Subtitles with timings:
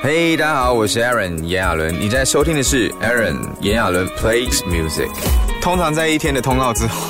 [0.00, 5.08] 嘿，大家好，我是 Aaron 炎亚纶，你在收听的是 Aaron 炎亚纶 Plays Music。
[5.60, 7.04] 通常在一天的通告之后，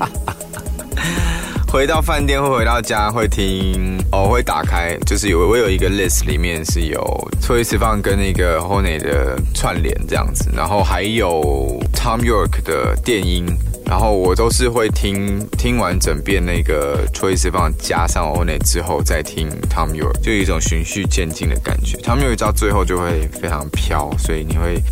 [1.70, 7.00] 回到饭店或回到家会听，哦，会打开，就是有我有一个 list，里面是有
[7.40, 13.46] 崔斯放跟那个 Honey 的串联这样子，然后还有 Tom York 的电音。
[13.86, 21.98] 然后我都是会听听完整遍那个 Tracy 放加上 o n e 之后再听 Tom York，就有一种循序渐进的感觉。
[21.98, 24.82] Tom York 到最后就会非常飘，所以你会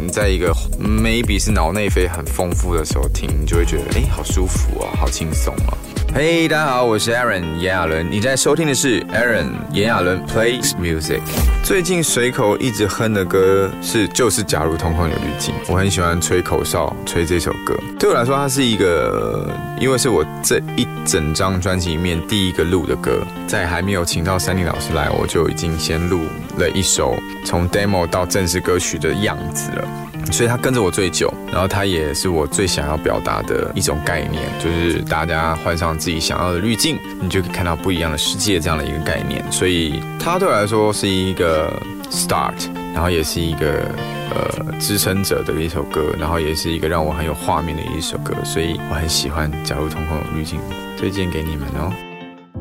[0.00, 5.78] 你在一个 maybe 是脑内啡很丰富的时候听，你就会觉得哎，好舒服哦，好轻松哦。
[6.14, 11.22] 嘿，大家好，我是 Aaron 炎亚纶，你在收听的是 Aaron 炎亚纶 Plays Music。
[11.64, 17.74] 最近随口一直哼的歌是就是假如瞳孔有滤镜，我很喜欢吹口哨吹这首歌。
[17.98, 19.48] 对我来说，它是一个，
[19.80, 26.20] 因为是我这一整张专辑里面第一个录的歌，在还没有请到山林老师来，我就已经先录
[26.56, 29.88] 了一首从 demo 到正式歌曲的样子了。
[30.30, 39.44] 所以他跟着我最久，然后他也是我最想要表达的一种概念，就是大家换上自己想要的滤镜，你就可以看到不一样的世界这样的一个概念。
[39.50, 41.72] 所以他对我来说是一个
[42.08, 42.54] start，
[42.94, 43.84] 然后也是一个
[44.30, 50.60] 呃支撑者的一首歌，然后也是一个让我很有画面的一首歌，所以我很喜欢《假如瞳孔有滤镜》，
[51.00, 51.92] 推荐给你们哦。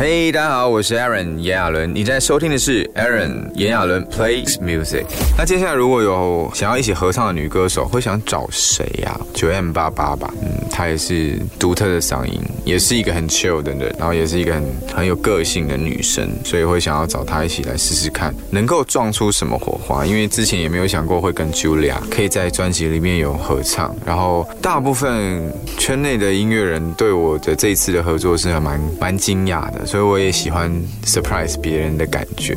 [0.00, 5.04] 嘿，大家好，我是 Aaron 炎亚纶，你在收听的是 Aaron 炎亚纶 Plays Music。
[5.36, 9.20] 那接下来如果有想要一起合唱的女歌手，会想找谁呀？
[9.34, 14.64] 九 M 八八吧，嗯，她也是独特的嗓音，也是一个很 chill 的人，然后也是一个很
[14.98, 20.06] 很有个性的女生，所以会想要找她一起来试试看，能够撞出什么火花。
[20.06, 29.87] 因为之前也没有想过会跟 Julia 可以在专辑里面有合唱，然后大部分圈内的音乐人对我的这一次的合作是蛮蛮惊讶的。
[29.88, 30.70] 所以我也喜欢
[31.02, 32.54] surprise 别人的感觉。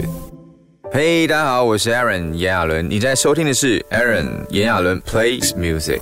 [0.92, 6.02] 嘿，大家好，我是 Aaron 炎亚纶，你在收听的是 Aaron 炎亚纶 Plays Music。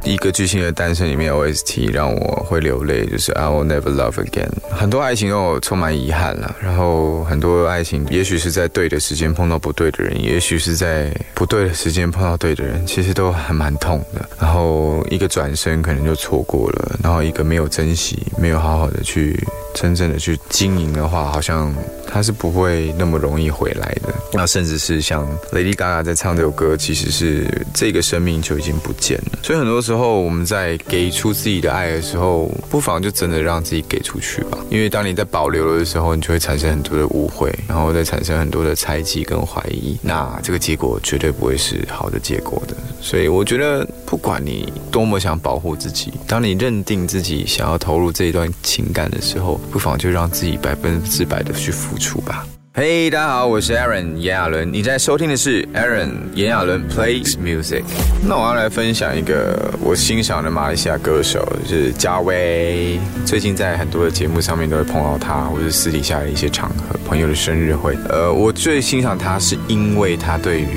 [0.00, 4.48] 第一个巨星的诞生里面，OST 让我会流泪，就是 I will never love again。
[4.70, 14.26] 很多爱情都有充满遗憾了，然后很多爱情，也许是在对的时间碰到不对的人，也许是在不对的时间碰到对的人，其实都还蛮痛的。
[14.40, 19.38] 然后一个转身可能就错过了，然后一个没有珍惜，没有好好的去
[19.74, 21.74] 真正的去经营的话，好像
[22.12, 24.12] 他是不会那么容易回来的。
[24.32, 29.38] 那甚至是像 Lady Gaga 在唱这首歌，其实是这个生命就已经不见了。
[29.42, 34.58] 所以很多时候我们在给出自己的爱的时候，不妨就真的让自己给出去吧。
[34.70, 39.98] 因为当你在保留的时候，你就会产生很多的误会，然后再产生很多的猜忌跟怀疑。
[40.02, 42.76] 那这个结果绝对不会是好的结果的。
[43.00, 52.46] 所以我觉得，不管你多么想保护自己，当你认定自己想要投入这一段情感的时候，不妨就让自己百分之百的去付出吧。
[52.72, 57.82] 嘿，大家好，我是 Aaron 炎亚纶，你在收听的是 Aaron 炎亚纶 Plays Music。
[58.26, 62.98] 那我要来分享一个我欣赏的马来西亚歌手，是嘉威。
[63.26, 67.98] 最近在很多的节目上面都会碰到他，或者私底下的一些场合，朋友的生日会。
[68.08, 70.68] 呃，我最欣赏他是因为他对于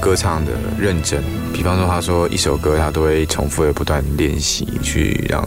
[0.00, 1.22] 歌唱的认真。
[1.54, 5.42] 比方说，他说一首歌，他都会重复的不断练习，去让。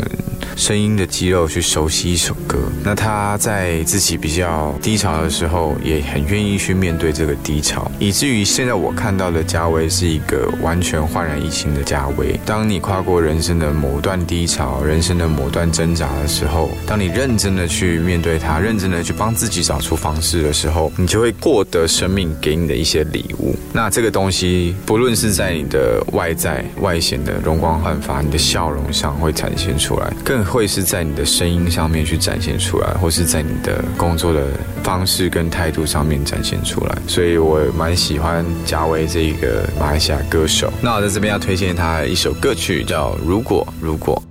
[0.55, 12.39] 声音的肌肉去熟悉一首歌，那他在自己比较低潮的时候，也很愿意去面对这个低潮，以至于现在我看到的嘉威是一个完全焕然一新的嘉威。
[12.45, 23.55] 当你跨过人生的某段低潮、人生的某段挣扎的时候，当你认真的去面对它，认真的去帮自己找出方式的时候，你就会获得生命给你的一些礼物。
[23.73, 30.43] 那这个东西，不论是在你的外在外显的容光焕发，你的笑容上会展现出来，更。
[30.53, 34.49] 会是在你的声音上面去展现出来，或是在你的工作的
[34.83, 40.71] 方式跟态度上面展现出来，所以我蛮喜欢贾威这一个马来西亚歌手。
[40.79, 44.21] 那我在这边要推荐他一首歌曲，叫《如果如果》。